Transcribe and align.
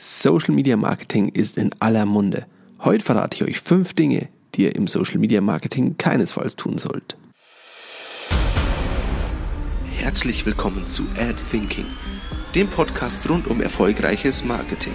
Social 0.00 0.54
Media 0.54 0.76
Marketing 0.76 1.28
ist 1.30 1.58
in 1.58 1.72
aller 1.80 2.06
Munde. 2.06 2.46
Heute 2.84 3.04
verrate 3.04 3.34
ich 3.34 3.42
euch 3.42 3.60
fünf 3.60 3.94
Dinge, 3.94 4.28
die 4.54 4.62
ihr 4.62 4.76
im 4.76 4.86
Social 4.86 5.18
Media 5.18 5.40
Marketing 5.40 5.98
keinesfalls 5.98 6.54
tun 6.54 6.78
sollt. 6.78 7.16
Herzlich 9.96 10.46
willkommen 10.46 10.86
zu 10.86 11.02
Ad 11.18 11.34
Thinking, 11.50 11.86
dem 12.54 12.68
Podcast 12.68 13.28
rund 13.28 13.48
um 13.48 13.60
erfolgreiches 13.60 14.44
Marketing. 14.44 14.94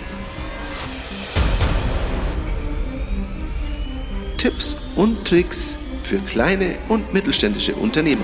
Tipps 4.38 4.78
und 4.96 5.26
Tricks 5.28 5.78
für 6.02 6.20
kleine 6.20 6.76
und 6.88 7.14
mittelständische 7.14 7.76
Unternehmer. 7.76 8.24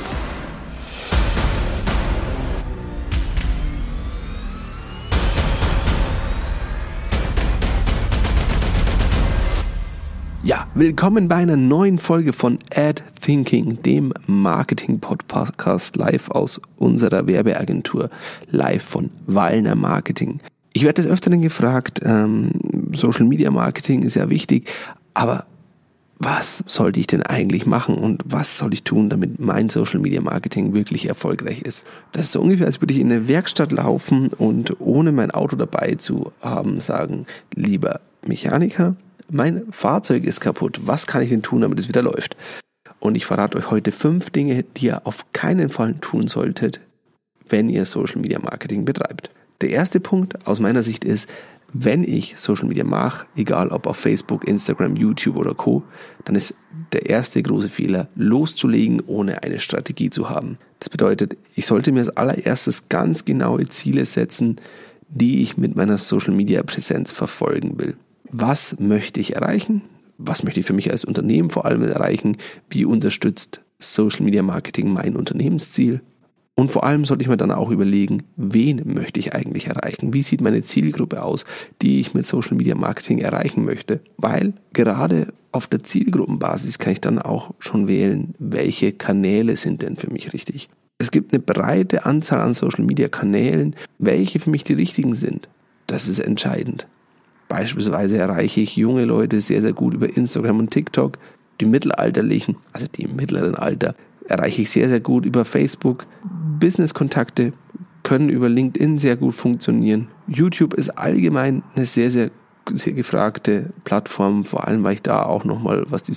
Ja, 10.42 10.68
willkommen 10.74 11.28
bei 11.28 11.36
einer 11.36 11.58
neuen 11.58 12.00
Folge 12.00 12.32
von 12.32 12.60
Ad 12.74 13.04
Thinking, 13.20 13.82
dem 13.84 14.14
Marketing-Podcast 14.26 15.98
live 15.98 16.32
aus 16.32 16.62
unserer 16.78 17.28
Werbeagentur, 17.28 18.10
live 18.50 18.82
von 18.82 19.10
Wallner 19.28 19.76
Marketing. 19.76 20.40
Ich 20.72 20.86
werde 20.86 21.02
des 21.02 21.12
Öfteren 21.12 21.42
gefragt, 21.42 22.00
ähm, 22.06 22.52
Social 22.94 23.26
Media 23.26 23.52
Marketing 23.52 24.04
ist 24.04 24.16
ja 24.16 24.30
wichtig, 24.30 24.70
aber 25.14 25.46
was 26.20 26.64
sollte 26.68 27.02
ich 27.02 27.08
denn 27.08 27.24
eigentlich 27.24 27.66
machen 27.66 27.96
und 27.96 28.24
was 28.26 28.58
soll 28.58 28.74
ich 28.74 28.84
tun, 28.84 29.10
damit 29.10 29.42
mein 29.42 29.68
Social 29.68 30.00
Media 30.00 30.22
Marketing 30.22 30.74
wirklich 30.74 31.10
erfolgreich 31.10 31.64
ist? 31.64 31.86
Das 32.14 32.26
ist 32.26 32.32
so 32.32 32.42
ungefähr, 32.42 32.68
als 32.68 32.82
würde 32.82 32.94
ich 32.94 33.02
in 33.02 33.12
eine 33.12 33.28
Werkstatt 33.28 33.74
laufen 33.74 34.30
und 34.30 34.80
ohne 34.80 35.12
mein 35.12 35.32
Auto 35.32 35.58
dabei 35.58 35.96
zu 35.96 36.32
haben, 36.40 36.80
sagen, 36.80 37.26
lieber 37.54 38.00
Mechaniker, 38.26 38.96
mein 39.30 39.72
Fahrzeug 39.72 40.24
ist 40.24 40.42
kaputt. 40.42 40.82
Was 40.86 41.08
kann 41.08 41.22
ich 41.22 41.30
denn 41.30 41.42
tun, 41.42 41.62
damit 41.62 41.80
es 41.80 41.88
wieder 41.88 42.02
läuft? 42.02 42.36
Und 43.00 43.16
ich 43.16 43.26
verrate 43.26 43.58
euch 43.58 43.72
heute 43.72 43.92
fünf 43.92 44.30
Dinge, 44.30 44.64
die 44.64 44.88
ihr 44.88 45.08
auf 45.08 45.32
keinen 45.32 45.70
Fall 45.70 45.96
tun 46.02 46.28
solltet, 46.28 46.82
wenn 47.48 47.70
ihr 47.70 47.86
Social 47.86 48.22
Media 48.22 48.40
Marketing 48.40 48.86
betreibt. 48.86 49.32
Der 49.62 49.70
erste 49.70 50.00
Punkt 50.00 50.48
aus 50.48 50.60
meiner 50.60 50.84
Sicht 50.84 51.06
ist, 51.06 51.30
wenn 51.72 52.04
ich 52.04 52.34
Social 52.38 52.68
Media 52.68 52.84
mache, 52.84 53.28
egal 53.36 53.70
ob 53.70 53.86
auf 53.86 53.98
Facebook, 53.98 54.48
Instagram, 54.48 54.96
YouTube 54.96 55.36
oder 55.38 55.54
Co., 55.54 55.84
dann 56.26 56.36
ist 56.36 56.56
der 56.94 57.08
erste 57.08 57.44
große 57.44 57.70
Fehler, 57.70 58.08
loszulegen, 58.16 59.02
ohne 59.06 59.44
eine 59.44 59.60
Strategie 59.60 60.10
zu 60.10 60.30
haben. 60.30 60.58
Das 60.80 60.90
bedeutet, 60.90 61.38
ich 61.56 61.68
sollte 61.68 61.92
mir 61.92 62.00
als 62.00 62.18
allererstes 62.18 62.90
ganz 62.90 63.24
genaue 63.24 63.68
Ziele 63.68 64.06
setzen, 64.06 64.56
die 65.10 65.44
ich 65.44 65.58
mit 65.58 65.76
meiner 65.76 65.98
Social 66.00 66.34
Media 66.34 66.64
Präsenz 66.64 67.12
verfolgen 67.12 67.80
will 67.80 67.96
was 68.32 68.80
möchte 68.80 69.20
ich 69.20 69.36
erreichen? 69.36 69.82
Was 70.18 70.44
möchte 70.44 70.60
ich 70.60 70.66
für 70.66 70.74
mich 70.74 70.92
als 70.92 71.06
Unternehmen 71.06 71.50
vor 71.50 71.66
allem 71.66 71.84
erreichen? 71.84 72.38
Wie 72.70 72.86
unterstützt 72.86 73.62
Social 73.80 74.24
Media 74.24 74.44
Marketing 74.44 74.92
mein 74.92 75.16
Unternehmensziel? 75.16 76.02
Und 76.56 76.72
vor 76.72 76.84
allem 76.84 77.06
sollte 77.06 77.22
ich 77.22 77.30
mir 77.30 77.38
dann 77.38 77.54
auch 77.54 77.72
überlegen, 77.72 78.24
wen 78.36 78.82
möchte 78.86 79.22
ich 79.22 79.34
eigentlich 79.34 79.68
erreichen? 79.68 80.14
Wie 80.14 80.24
sieht 80.24 80.42
meine 80.42 80.62
Zielgruppe 80.62 81.24
aus, 81.24 81.46
die 81.82 82.02
ich 82.02 82.14
mit 82.14 82.28
Social 82.28 82.58
Media 82.58 82.76
Marketing 82.76 83.20
erreichen 83.20 83.64
möchte? 83.64 84.02
Weil 84.18 84.52
gerade 84.74 85.32
auf 85.54 85.68
der 85.68 85.84
Zielgruppenbasis 85.84 86.78
kann 86.78 86.92
ich 86.92 87.00
dann 87.00 87.18
auch 87.18 87.52
schon 87.60 87.88
wählen, 87.88 88.36
welche 88.40 88.92
Kanäle 88.92 89.56
sind 89.56 89.82
denn 89.82 89.96
für 89.96 90.12
mich 90.12 90.34
richtig. 90.34 90.68
Es 90.98 91.12
gibt 91.12 91.34
eine 91.34 91.42
breite 91.42 92.06
Anzahl 92.06 92.42
an 92.42 92.54
Social 92.54 92.84
Media 92.84 93.08
Kanälen, 93.08 93.74
welche 93.98 94.42
für 94.42 94.50
mich 94.50 94.66
die 94.66 94.74
richtigen 94.74 95.16
sind. 95.16 95.48
Das 95.88 96.10
ist 96.10 96.20
entscheidend. 96.20 96.88
Beispielsweise 97.50 98.18
erreiche 98.18 98.62
ich 98.62 98.78
junge 98.78 99.06
Leute 99.06 99.42
sehr, 99.42 99.62
sehr 99.62 99.74
gut 99.74 99.96
über 99.96 100.16
Instagram 100.16 100.60
und 100.60 100.72
TikTok. 100.72 101.18
Die 101.60 101.66
Mittelalterlichen, 101.66 102.56
also 102.72 102.88
die 102.88 103.04
im 103.04 103.16
mittleren 103.18 103.56
Alter, 103.56 103.96
erreiche 104.28 104.62
ich 104.62 104.70
sehr, 104.70 104.88
sehr 104.88 105.00
gut 105.00 105.26
über 105.26 105.44
Facebook. 105.44 106.06
Business-Kontakte 106.60 107.54
können 108.04 108.30
über 108.30 108.48
LinkedIn 108.50 109.00
sehr 109.00 109.18
gut 109.18 109.34
funktionieren. 109.34 110.08
YouTube 110.28 110.76
ist 110.76 110.92
allgemein 110.92 111.64
eine 111.76 111.86
sehr, 111.86 112.12
sehr, 112.12 112.30
sehr 112.72 112.94
gefragte 112.94 113.74
Plattform, 113.84 114.46
vor 114.46 114.68
allem 114.68 114.84
weil 114.84 114.94
ich 114.94 115.02
da 115.02 115.24
auch 115.24 115.44
nochmal, 115.44 115.86
was 115.90 116.04
die 116.04 116.12
äh, 116.12 116.16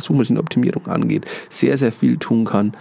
Suchmaschinenoptimierung 0.00 0.86
angeht, 0.88 1.24
sehr, 1.48 1.78
sehr 1.78 1.92
viel 1.92 2.18
tun 2.18 2.44
kann. 2.44 2.72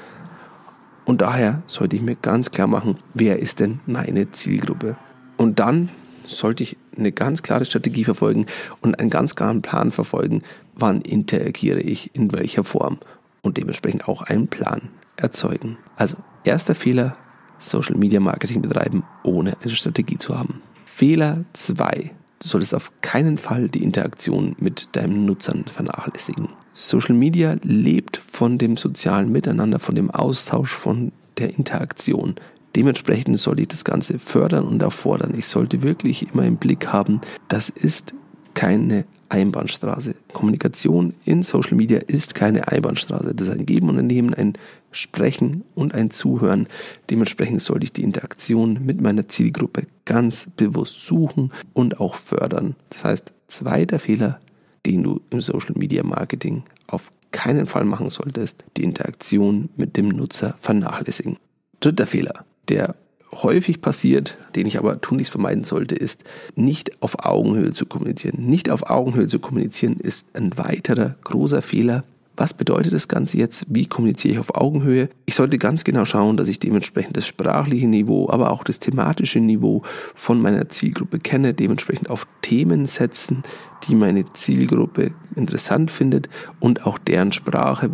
Und 1.05 1.21
daher 1.21 1.61
sollte 1.67 1.95
ich 1.95 2.01
mir 2.01 2.15
ganz 2.15 2.49
klar 2.49 2.67
machen, 2.67 2.95
wer 3.13 3.37
ist 3.39 3.59
denn 3.59 3.81
meine 3.85 4.31
Zielgruppe? 4.31 4.95
Und 5.37 5.59
dann 5.59 5.89
sollte 6.25 6.63
ich 6.63 6.77
eine 6.97 7.11
ganz 7.11 7.43
klare 7.43 7.65
Strategie 7.65 8.03
verfolgen 8.03 8.45
und 8.81 8.99
einen 8.99 9.09
ganz 9.09 9.35
klaren 9.35 9.61
Plan 9.61 9.91
verfolgen, 9.91 10.41
wann 10.75 11.01
interagiere 11.01 11.79
ich 11.79 12.15
in 12.15 12.33
welcher 12.33 12.63
Form 12.63 12.97
und 13.41 13.57
dementsprechend 13.57 14.07
auch 14.07 14.21
einen 14.21 14.47
Plan 14.47 14.89
erzeugen. 15.17 15.77
Also 15.95 16.17
erster 16.43 16.75
Fehler, 16.75 17.15
Social 17.59 17.95
Media 17.95 18.19
Marketing 18.19 18.61
betreiben, 18.61 19.03
ohne 19.23 19.55
eine 19.61 19.71
Strategie 19.75 20.17
zu 20.17 20.37
haben. 20.37 20.61
Fehler 20.85 21.45
2. 21.53 22.11
Du 22.41 22.47
solltest 22.47 22.75
auf 22.75 22.91
keinen 23.01 23.37
Fall 23.37 23.69
die 23.69 23.83
Interaktion 23.83 24.55
mit 24.59 24.89
deinen 24.93 25.25
Nutzern 25.25 25.65
vernachlässigen. 25.65 26.49
Social 26.73 27.15
Media 27.15 27.55
lebt 27.61 28.21
von 28.31 28.57
dem 28.57 28.77
sozialen 28.77 29.31
Miteinander, 29.31 29.79
von 29.79 29.95
dem 29.95 30.11
Austausch, 30.11 30.73
von 30.73 31.11
der 31.37 31.55
Interaktion. 31.57 32.35
Dementsprechend 32.75 33.39
sollte 33.39 33.61
ich 33.61 33.67
das 33.67 33.83
Ganze 33.83 34.19
fördern 34.19 34.65
und 34.65 34.81
erfordern. 34.81 35.33
Ich 35.37 35.47
sollte 35.47 35.83
wirklich 35.83 36.33
immer 36.33 36.45
im 36.45 36.57
Blick 36.57 36.87
haben, 36.87 37.21
das 37.47 37.69
ist 37.69 38.13
keine 38.53 39.05
Einbahnstraße. 39.29 40.15
Kommunikation 40.31 41.13
in 41.25 41.41
Social 41.41 41.75
Media 41.75 41.99
ist 41.99 42.35
keine 42.35 42.67
Einbahnstraße. 42.67 43.33
Das 43.33 43.47
ist 43.47 43.53
ein 43.53 43.65
Geben 43.65 43.89
und 43.89 43.97
ein 43.97 44.07
Nehmen, 44.07 44.33
ein 44.33 44.53
Sprechen 44.91 45.63
und 45.73 45.95
ein 45.95 46.11
Zuhören. 46.11 46.67
Dementsprechend 47.09 47.61
sollte 47.61 47.85
ich 47.85 47.93
die 47.93 48.03
Interaktion 48.03 48.85
mit 48.85 49.01
meiner 49.01 49.27
Zielgruppe 49.27 49.87
ganz 50.05 50.49
bewusst 50.55 51.03
suchen 51.05 51.51
und 51.73 51.99
auch 51.99 52.15
fördern. 52.15 52.75
Das 52.89 53.03
heißt, 53.03 53.33
zweiter 53.47 53.97
Fehler, 53.97 54.39
den 54.85 55.01
du 55.01 55.21
im 55.31 55.41
Social 55.41 55.73
Media 55.75 56.03
Marketing 56.03 56.63
auf 56.85 57.11
keinen 57.31 57.65
Fall 57.65 57.85
machen 57.85 58.11
solltest, 58.11 58.63
die 58.77 58.83
Interaktion 58.83 59.69
mit 59.75 59.97
dem 59.97 60.09
Nutzer 60.09 60.55
vernachlässigen. 60.59 61.37
Dritter 61.79 62.05
Fehler 62.05 62.45
der 62.69 62.95
häufig 63.41 63.81
passiert, 63.81 64.37
den 64.55 64.67
ich 64.67 64.77
aber 64.77 65.01
tunlichst 65.01 65.31
vermeiden 65.31 65.63
sollte, 65.63 65.95
ist, 65.95 66.23
nicht 66.55 67.01
auf 67.01 67.25
Augenhöhe 67.25 67.71
zu 67.71 67.85
kommunizieren. 67.85 68.45
Nicht 68.45 68.69
auf 68.69 68.89
Augenhöhe 68.89 69.27
zu 69.27 69.39
kommunizieren 69.39 69.97
ist 69.97 70.27
ein 70.33 70.57
weiterer 70.57 71.15
großer 71.23 71.61
Fehler. 71.61 72.03
Was 72.35 72.55
bedeutet 72.55 72.93
das 72.93 73.07
Ganze 73.07 73.37
jetzt? 73.37 73.65
Wie 73.69 73.85
kommuniziere 73.85 74.33
ich 74.33 74.39
auf 74.39 74.55
Augenhöhe? 74.55 75.09
Ich 75.27 75.35
sollte 75.35 75.59
ganz 75.59 75.83
genau 75.83 76.03
schauen, 76.03 76.35
dass 76.35 76.47
ich 76.47 76.59
dementsprechend 76.59 77.15
das 77.15 77.27
sprachliche 77.27 77.87
Niveau, 77.87 78.27
aber 78.29 78.49
auch 78.49 78.63
das 78.63 78.79
thematische 78.79 79.39
Niveau 79.39 79.83
von 80.15 80.41
meiner 80.41 80.67
Zielgruppe 80.69 81.19
kenne, 81.19 81.53
dementsprechend 81.53 82.09
auf 82.09 82.27
Themen 82.41 82.87
setzen, 82.87 83.43
die 83.83 83.93
meine 83.93 84.25
Zielgruppe 84.33 85.11
interessant 85.35 85.91
findet 85.91 86.27
und 86.59 86.87
auch 86.87 86.97
deren 86.97 87.31
Sprache 87.31 87.91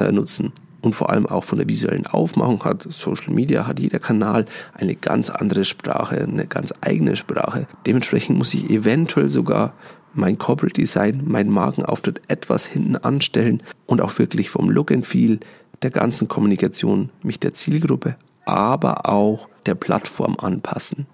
äh, 0.00 0.12
nutzen 0.12 0.52
und 0.80 0.94
vor 0.94 1.10
allem 1.10 1.26
auch 1.26 1.44
von 1.44 1.58
der 1.58 1.68
visuellen 1.68 2.06
Aufmachung 2.06 2.64
hat 2.64 2.86
Social 2.88 3.32
Media, 3.32 3.66
hat 3.66 3.80
jeder 3.80 3.98
Kanal 3.98 4.44
eine 4.74 4.94
ganz 4.94 5.30
andere 5.30 5.64
Sprache, 5.64 6.20
eine 6.20 6.46
ganz 6.46 6.72
eigene 6.80 7.16
Sprache. 7.16 7.66
Dementsprechend 7.86 8.38
muss 8.38 8.54
ich 8.54 8.70
eventuell 8.70 9.28
sogar 9.28 9.74
mein 10.14 10.38
Corporate 10.38 10.80
Design, 10.80 11.22
mein 11.24 11.50
Markenauftritt 11.50 12.20
etwas 12.28 12.66
hinten 12.66 12.96
anstellen 12.96 13.62
und 13.86 14.00
auch 14.00 14.18
wirklich 14.18 14.50
vom 14.50 14.70
Look 14.70 14.92
and 14.92 15.06
Feel 15.06 15.40
der 15.82 15.90
ganzen 15.90 16.28
Kommunikation 16.28 17.10
mich 17.22 17.40
der 17.40 17.54
Zielgruppe, 17.54 18.16
aber 18.44 19.08
auch 19.08 19.48
der 19.66 19.74
Plattform 19.74 20.36
anpassen. 20.38 21.06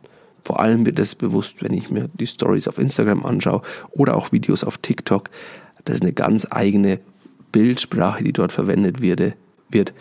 Vor 0.42 0.60
allem 0.60 0.84
wird 0.84 0.98
das 0.98 1.14
bewusst, 1.14 1.62
wenn 1.62 1.72
ich 1.72 1.90
mir 1.90 2.08
die 2.12 2.26
Stories 2.26 2.68
auf 2.68 2.78
Instagram 2.78 3.24
anschaue 3.24 3.62
oder 3.90 4.14
auch 4.14 4.30
Videos 4.30 4.62
auf 4.62 4.76
TikTok. 4.78 5.30
Das 5.84 5.96
ist 5.96 6.02
eine 6.02 6.12
ganz 6.12 6.46
eigene 6.50 7.00
Bildsprache, 7.50 8.24
die 8.24 8.32
dort 8.32 8.52
verwendet 8.52 9.00
wird, 9.00 9.34
wird, 9.74 9.92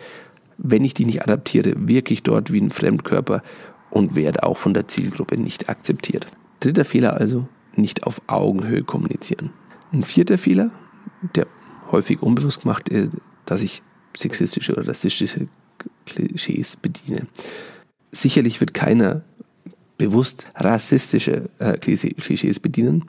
wenn 0.56 0.84
ich 0.84 0.94
die 0.94 1.04
nicht 1.04 1.22
adaptiere, 1.22 1.74
wirke 1.76 2.14
ich 2.14 2.22
dort 2.22 2.52
wie 2.52 2.60
ein 2.60 2.70
Fremdkörper 2.70 3.42
und 3.90 4.14
werde 4.14 4.42
auch 4.44 4.58
von 4.58 4.74
der 4.74 4.88
Zielgruppe 4.88 5.36
nicht 5.36 5.68
akzeptiert. 5.68 6.26
Dritter 6.60 6.84
Fehler 6.84 7.14
also, 7.14 7.48
nicht 7.76 8.04
auf 8.04 8.22
Augenhöhe 8.26 8.82
kommunizieren. 8.82 9.50
Ein 9.92 10.04
vierter 10.04 10.38
Fehler, 10.38 10.70
der 11.34 11.46
häufig 11.90 12.22
unbewusst 12.22 12.62
gemacht 12.62 12.88
ist, 12.88 13.10
dass 13.46 13.62
ich 13.62 13.82
sexistische 14.16 14.72
oder 14.72 14.88
rassistische 14.88 15.48
Klischees 16.06 16.76
bediene. 16.76 17.26
Sicherlich 18.12 18.60
wird 18.60 18.74
keiner 18.74 19.22
bewusst 19.98 20.48
rassistische 20.56 21.48
äh, 21.58 21.78
Klischees 21.78 22.60
bedienen, 22.60 23.04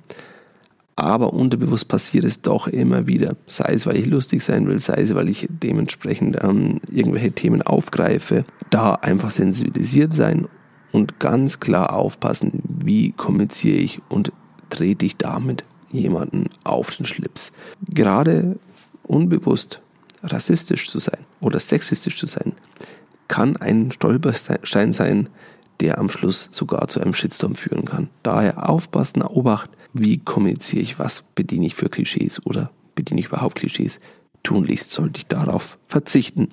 aber 0.96 1.34
unterbewusst 1.34 1.88
passiert 1.88 2.24
es 2.24 2.42
doch 2.42 2.68
immer 2.68 3.06
wieder. 3.06 3.36
Sei 3.48 3.74
es, 3.74 3.86
weil 3.86 3.98
ich 3.98 4.06
lustig 4.06 4.44
sein 4.44 4.68
will, 4.68 4.80
sei 4.80 5.02
es, 5.02 5.14
weil 5.14 5.30
ich 5.30 5.48
dementsprechend 5.50 6.38
ähm, 6.42 6.80
irgendwelche 6.90 7.32
Themen 7.32 7.62
aufgreife. 7.62 8.46
Da 8.70 8.94
einfach 8.96 9.32
sensibilisiert 9.32 10.14
sein 10.14 10.48
und 10.92 11.20
ganz 11.20 11.60
klar 11.60 11.94
aufpassen, 11.94 12.62
wie 12.64 13.12
kommuniziere 13.12 13.78
ich 13.78 14.02
und 14.08 14.32
trete 14.70 15.06
ich 15.06 15.18
damit 15.18 15.66
jemanden 15.92 16.50
auf 16.64 16.96
den 16.96 17.06
Schlips. 17.06 17.52
Gerade 17.90 18.58
unbewusst 19.04 19.82
rassistisch 20.24 20.90
zu 20.90 21.00
sein 21.00 21.20
oder 21.42 21.60
sexistisch 21.60 22.18
zu 22.18 22.26
sein, 22.26 22.54
kann 23.28 23.58
ein 23.58 23.92
Stolperstein 23.92 24.94
sein, 24.94 25.30
der 25.82 25.98
am 25.98 26.10
Schluss 26.10 26.48
sogar 26.52 26.88
zu 26.88 27.02
einem 27.02 27.14
Shitstorm 27.14 27.56
führen 27.56 27.86
kann. 27.86 28.10
Daher 28.24 28.70
aufpassen, 28.70 29.22
Obacht, 29.24 29.70
wie 29.96 30.18
kommuniziere 30.18 30.84
ich, 30.84 31.00
was 31.00 31.24
bediene 31.36 31.68
ich 31.68 31.76
für 31.76 31.90
Klischees 31.90 32.46
oder 32.46 32.72
bediene 32.96 33.22
ich 33.22 33.28
überhaupt 33.28 33.56
Klischees. 33.56 34.00
Tunlichst 34.44 34.92
sollte 34.92 35.20
ich 35.20 35.28
darauf 35.28 35.78
verzichten. 35.88 36.50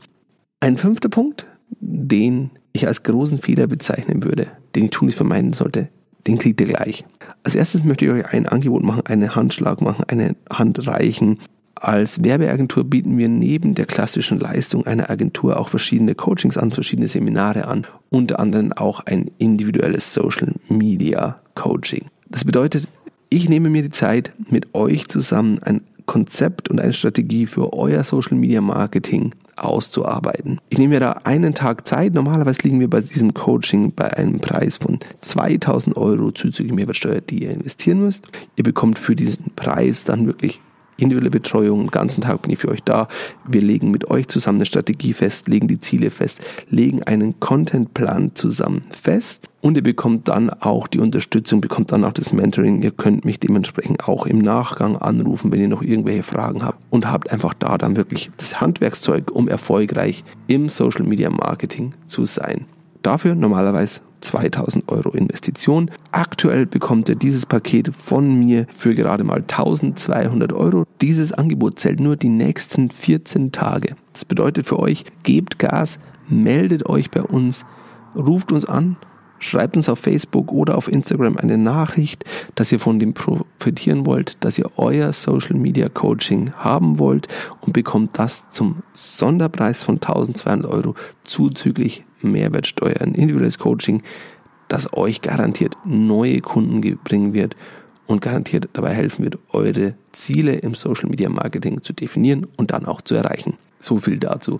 Ein 0.60 0.78
fünfter 0.78 1.08
Punkt, 1.08 1.46
den 1.80 2.50
ich 2.72 2.86
als 2.86 3.02
großen 3.02 3.40
Fehler 3.40 3.66
bezeichnen 3.66 4.22
würde, 4.22 4.46
den 4.74 4.84
ich 4.84 4.90
tunlichst 4.90 5.16
vermeiden 5.16 5.52
sollte, 5.52 5.88
den 6.26 6.38
kriegt 6.38 6.60
ihr 6.60 6.68
gleich. 6.68 7.04
Als 7.42 7.56
erstes 7.56 7.84
möchte 7.84 8.04
ich 8.04 8.12
euch 8.12 8.32
ein 8.32 8.46
Angebot 8.46 8.84
machen, 8.84 9.06
einen 9.06 9.34
Handschlag 9.34 9.80
machen, 9.80 10.04
eine 10.06 10.36
Hand 10.50 10.86
reichen. 10.86 11.38
Als 11.74 12.22
Werbeagentur 12.22 12.84
bieten 12.84 13.18
wir 13.18 13.28
neben 13.28 13.74
der 13.74 13.86
klassischen 13.86 14.38
Leistung 14.38 14.86
einer 14.86 15.10
Agentur 15.10 15.58
auch 15.58 15.68
verschiedene 15.68 16.14
Coachings 16.14 16.56
an, 16.56 16.70
verschiedene 16.70 17.08
Seminare 17.08 17.66
an, 17.66 17.86
unter 18.08 18.38
anderem 18.38 18.72
auch 18.72 19.00
ein 19.00 19.32
individuelles 19.38 20.14
Social 20.14 20.54
Media 20.68 21.40
Coaching. 21.56 22.06
Das 22.28 22.44
bedeutet, 22.44 22.86
ich 23.32 23.48
nehme 23.48 23.70
mir 23.70 23.80
die 23.80 23.90
Zeit, 23.90 24.32
mit 24.50 24.74
euch 24.74 25.08
zusammen 25.08 25.58
ein 25.62 25.80
Konzept 26.04 26.68
und 26.68 26.78
eine 26.78 26.92
Strategie 26.92 27.46
für 27.46 27.72
euer 27.72 28.04
Social 28.04 28.36
Media 28.36 28.60
Marketing 28.60 29.34
auszuarbeiten. 29.56 30.60
Ich 30.68 30.76
nehme 30.76 30.94
mir 30.94 31.00
da 31.00 31.12
einen 31.24 31.54
Tag 31.54 31.86
Zeit. 31.88 32.12
Normalerweise 32.12 32.60
liegen 32.64 32.80
wir 32.80 32.90
bei 32.90 33.00
diesem 33.00 33.32
Coaching 33.32 33.92
bei 33.94 34.14
einem 34.14 34.38
Preis 34.38 34.76
von 34.76 34.98
2000 35.22 35.96
Euro 35.96 36.30
zuzüglich 36.32 36.74
Mehrwertsteuer, 36.74 37.22
die 37.22 37.44
ihr 37.44 37.50
investieren 37.52 38.00
müsst. 38.00 38.26
Ihr 38.56 38.64
bekommt 38.64 38.98
für 38.98 39.16
diesen 39.16 39.52
Preis 39.56 40.04
dann 40.04 40.26
wirklich 40.26 40.60
individuelle 41.02 41.30
Betreuung. 41.30 41.80
Den 41.80 41.90
ganzen 41.90 42.22
Tag 42.22 42.42
bin 42.42 42.52
ich 42.52 42.58
für 42.58 42.68
euch 42.68 42.82
da. 42.82 43.08
Wir 43.46 43.60
legen 43.60 43.90
mit 43.90 44.10
euch 44.10 44.28
zusammen 44.28 44.58
eine 44.58 44.66
Strategie 44.66 45.12
fest, 45.12 45.48
legen 45.48 45.68
die 45.68 45.78
Ziele 45.78 46.10
fest, 46.10 46.40
legen 46.70 47.02
einen 47.02 47.38
Contentplan 47.40 48.34
zusammen 48.34 48.84
fest 48.90 49.48
und 49.60 49.76
ihr 49.76 49.82
bekommt 49.82 50.28
dann 50.28 50.50
auch 50.50 50.88
die 50.88 50.98
Unterstützung, 50.98 51.60
bekommt 51.60 51.92
dann 51.92 52.04
auch 52.04 52.12
das 52.12 52.32
Mentoring. 52.32 52.82
Ihr 52.82 52.90
könnt 52.90 53.24
mich 53.24 53.40
dementsprechend 53.40 54.08
auch 54.08 54.26
im 54.26 54.38
Nachgang 54.38 54.96
anrufen, 54.96 55.52
wenn 55.52 55.60
ihr 55.60 55.68
noch 55.68 55.82
irgendwelche 55.82 56.22
Fragen 56.22 56.64
habt 56.64 56.78
und 56.90 57.10
habt 57.10 57.30
einfach 57.30 57.54
da 57.54 57.78
dann 57.78 57.96
wirklich 57.96 58.30
das 58.36 58.60
Handwerkszeug, 58.60 59.30
um 59.30 59.48
erfolgreich 59.48 60.24
im 60.46 60.68
Social 60.68 61.04
Media 61.04 61.30
Marketing 61.30 61.94
zu 62.06 62.24
sein. 62.24 62.66
Dafür 63.02 63.34
normalerweise 63.34 64.00
2000 64.22 64.90
Euro 64.90 65.10
Investition. 65.10 65.90
Aktuell 66.10 66.66
bekommt 66.66 67.08
ihr 67.08 67.16
dieses 67.16 67.46
Paket 67.46 67.94
von 67.96 68.38
mir 68.38 68.66
für 68.74 68.94
gerade 68.94 69.24
mal 69.24 69.38
1200 69.40 70.52
Euro. 70.52 70.84
Dieses 71.00 71.32
Angebot 71.32 71.78
zählt 71.78 72.00
nur 72.00 72.16
die 72.16 72.28
nächsten 72.28 72.90
14 72.90 73.52
Tage. 73.52 73.96
Das 74.12 74.24
bedeutet 74.24 74.66
für 74.66 74.78
euch, 74.78 75.04
gebt 75.22 75.58
Gas, 75.58 75.98
meldet 76.28 76.86
euch 76.86 77.10
bei 77.10 77.22
uns, 77.22 77.64
ruft 78.14 78.52
uns 78.52 78.64
an, 78.64 78.96
schreibt 79.38 79.76
uns 79.76 79.88
auf 79.88 79.98
Facebook 79.98 80.52
oder 80.52 80.76
auf 80.76 80.88
Instagram 80.88 81.36
eine 81.36 81.58
Nachricht, 81.58 82.24
dass 82.54 82.72
ihr 82.72 82.78
von 82.78 82.98
dem 82.98 83.14
profitieren 83.14 84.06
wollt, 84.06 84.36
dass 84.44 84.58
ihr 84.58 84.70
euer 84.76 85.12
Social 85.12 85.56
Media 85.56 85.88
Coaching 85.88 86.52
haben 86.56 86.98
wollt 86.98 87.28
und 87.60 87.72
bekommt 87.72 88.18
das 88.18 88.50
zum 88.50 88.82
Sonderpreis 88.92 89.84
von 89.84 89.96
1200 89.96 90.70
Euro 90.70 90.94
zuzüglich 91.22 92.04
Mehrwertsteuer, 92.22 93.00
ein 93.00 93.14
individuelles 93.14 93.58
Coaching, 93.58 94.02
das 94.68 94.92
euch 94.94 95.20
garantiert 95.22 95.76
neue 95.84 96.40
Kunden 96.40 96.80
bringen 97.04 97.34
wird 97.34 97.56
und 98.06 98.20
garantiert 98.22 98.68
dabei 98.72 98.94
helfen 98.94 99.24
wird, 99.24 99.38
eure 99.50 99.94
Ziele 100.12 100.54
im 100.54 100.74
Social 100.74 101.08
Media 101.08 101.28
Marketing 101.28 101.82
zu 101.82 101.92
definieren 101.92 102.46
und 102.56 102.70
dann 102.70 102.86
auch 102.86 103.00
zu 103.00 103.14
erreichen. 103.14 103.54
So 103.80 103.98
viel 103.98 104.18
dazu. 104.18 104.58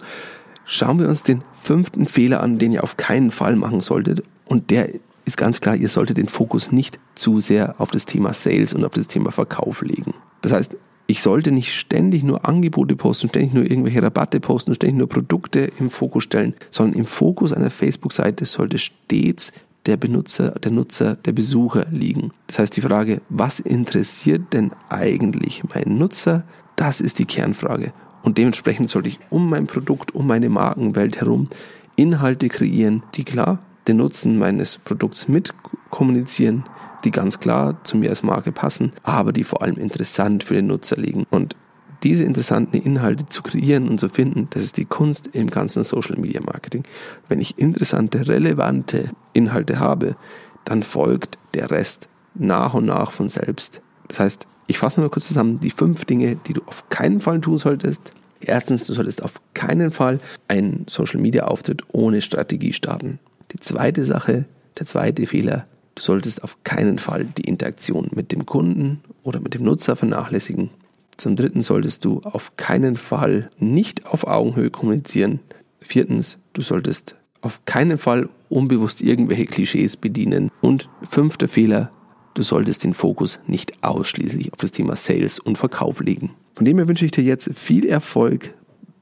Schauen 0.64 0.98
wir 0.98 1.08
uns 1.08 1.22
den 1.22 1.42
fünften 1.62 2.06
Fehler 2.06 2.42
an, 2.42 2.58
den 2.58 2.72
ihr 2.72 2.84
auf 2.84 2.96
keinen 2.96 3.30
Fall 3.30 3.56
machen 3.56 3.80
solltet. 3.80 4.22
Und 4.46 4.70
der 4.70 4.90
ist 5.24 5.36
ganz 5.36 5.60
klar, 5.60 5.76
ihr 5.76 5.88
solltet 5.88 6.16
den 6.16 6.28
Fokus 6.28 6.72
nicht 6.72 6.98
zu 7.14 7.40
sehr 7.40 7.80
auf 7.80 7.90
das 7.90 8.06
Thema 8.06 8.32
Sales 8.32 8.74
und 8.74 8.84
auf 8.84 8.92
das 8.92 9.08
Thema 9.08 9.30
Verkauf 9.30 9.82
legen. 9.82 10.14
Das 10.40 10.52
heißt, 10.52 10.76
ich 11.12 11.20
sollte 11.20 11.52
nicht 11.52 11.74
ständig 11.74 12.22
nur 12.22 12.48
Angebote 12.48 12.96
posten, 12.96 13.28
ständig 13.28 13.52
nur 13.52 13.64
irgendwelche 13.64 14.02
Rabatte 14.02 14.40
posten, 14.40 14.74
ständig 14.74 14.96
nur 14.96 15.10
Produkte 15.10 15.70
im 15.78 15.90
Fokus 15.90 16.24
stellen, 16.24 16.54
sondern 16.70 16.98
im 16.98 17.04
Fokus 17.04 17.52
einer 17.52 17.68
Facebook-Seite 17.68 18.46
sollte 18.46 18.78
stets 18.78 19.52
der 19.84 19.98
Benutzer, 19.98 20.52
der 20.52 20.72
Nutzer, 20.72 21.16
der 21.16 21.32
Besucher 21.32 21.84
liegen. 21.90 22.30
Das 22.46 22.60
heißt, 22.60 22.74
die 22.78 22.80
Frage, 22.80 23.20
was 23.28 23.60
interessiert 23.60 24.54
denn 24.54 24.72
eigentlich 24.88 25.62
meinen 25.74 25.98
Nutzer? 25.98 26.44
Das 26.76 27.02
ist 27.02 27.18
die 27.18 27.26
Kernfrage. 27.26 27.92
Und 28.22 28.38
dementsprechend 28.38 28.88
sollte 28.88 29.10
ich 29.10 29.18
um 29.28 29.50
mein 29.50 29.66
Produkt, 29.66 30.14
um 30.14 30.26
meine 30.26 30.48
Markenwelt 30.48 31.20
herum 31.20 31.50
Inhalte 31.94 32.48
kreieren, 32.48 33.02
die 33.16 33.24
klar 33.24 33.58
den 33.86 33.98
Nutzen 33.98 34.38
meines 34.38 34.78
Produkts 34.78 35.28
mit 35.28 35.52
kommunizieren, 35.90 36.64
die 37.04 37.10
ganz 37.10 37.40
klar 37.40 37.82
zu 37.84 37.96
mir 37.96 38.10
als 38.10 38.22
Marke 38.22 38.52
passen, 38.52 38.92
aber 39.02 39.32
die 39.32 39.44
vor 39.44 39.62
allem 39.62 39.76
interessant 39.76 40.44
für 40.44 40.54
den 40.54 40.66
Nutzer 40.68 40.96
liegen. 40.96 41.26
Und 41.30 41.56
diese 42.02 42.24
interessanten 42.24 42.76
Inhalte 42.76 43.28
zu 43.28 43.42
kreieren 43.42 43.88
und 43.88 43.98
zu 43.98 44.08
finden, 44.08 44.48
das 44.50 44.62
ist 44.62 44.76
die 44.76 44.84
Kunst 44.84 45.28
im 45.32 45.48
ganzen 45.48 45.84
Social 45.84 46.16
Media 46.18 46.40
Marketing. 46.40 46.82
Wenn 47.28 47.40
ich 47.40 47.58
interessante, 47.58 48.26
relevante 48.26 49.10
Inhalte 49.32 49.78
habe, 49.78 50.16
dann 50.64 50.82
folgt 50.82 51.38
der 51.54 51.70
Rest 51.70 52.08
nach 52.34 52.74
und 52.74 52.86
nach 52.86 53.12
von 53.12 53.28
selbst. 53.28 53.82
Das 54.08 54.20
heißt, 54.20 54.46
ich 54.66 54.78
fasse 54.78 55.00
mal 55.00 55.10
kurz 55.10 55.28
zusammen 55.28 55.60
die 55.60 55.70
fünf 55.70 56.04
Dinge, 56.04 56.36
die 56.46 56.54
du 56.54 56.62
auf 56.66 56.88
keinen 56.88 57.20
Fall 57.20 57.40
tun 57.40 57.58
solltest. 57.58 58.12
Erstens, 58.40 58.84
du 58.84 58.94
solltest 58.94 59.22
auf 59.22 59.34
keinen 59.54 59.90
Fall 59.90 60.18
einen 60.48 60.86
Social 60.88 61.20
Media 61.20 61.44
Auftritt 61.44 61.82
ohne 61.92 62.20
Strategie 62.20 62.72
starten. 62.72 63.18
Die 63.52 63.60
zweite 63.60 64.02
Sache, 64.02 64.46
der 64.78 64.86
zweite 64.86 65.26
Fehler, 65.26 65.66
Du 65.94 66.02
solltest 66.02 66.42
auf 66.42 66.62
keinen 66.64 66.98
Fall 66.98 67.26
die 67.26 67.42
Interaktion 67.42 68.08
mit 68.14 68.32
dem 68.32 68.46
Kunden 68.46 69.00
oder 69.22 69.40
mit 69.40 69.54
dem 69.54 69.62
Nutzer 69.62 69.96
vernachlässigen. 69.96 70.70
Zum 71.16 71.36
Dritten 71.36 71.60
solltest 71.60 72.04
du 72.04 72.20
auf 72.24 72.56
keinen 72.56 72.96
Fall 72.96 73.50
nicht 73.58 74.06
auf 74.06 74.26
Augenhöhe 74.26 74.70
kommunizieren. 74.70 75.40
Viertens, 75.80 76.38
du 76.54 76.62
solltest 76.62 77.16
auf 77.42 77.60
keinen 77.66 77.98
Fall 77.98 78.28
unbewusst 78.48 79.02
irgendwelche 79.02 79.46
Klischees 79.46 79.96
bedienen. 79.96 80.50
Und 80.60 80.88
fünfter 81.08 81.48
Fehler, 81.48 81.90
du 82.34 82.42
solltest 82.42 82.84
den 82.84 82.94
Fokus 82.94 83.40
nicht 83.46 83.82
ausschließlich 83.82 84.52
auf 84.52 84.60
das 84.60 84.72
Thema 84.72 84.96
Sales 84.96 85.38
und 85.38 85.58
Verkauf 85.58 86.00
legen. 86.00 86.30
Von 86.54 86.64
dem 86.64 86.78
her 86.78 86.88
wünsche 86.88 87.04
ich 87.04 87.12
dir 87.12 87.24
jetzt 87.24 87.50
viel 87.58 87.86
Erfolg 87.86 88.54